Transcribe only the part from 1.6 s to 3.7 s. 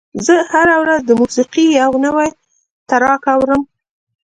یو نوی ټراک اورم.